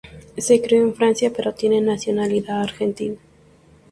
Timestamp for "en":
0.81-0.95